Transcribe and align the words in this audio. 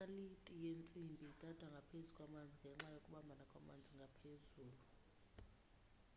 inaliti 0.09 0.53
yentsimbi 0.63 1.25
idada 1.33 1.65
ngaphezu 1.73 2.11
kwamanzi 2.17 2.55
ngenxa 2.59 2.87
yokubambana 2.95 3.43
kwamanzi 3.51 3.89
ngaphezulu 3.97 4.75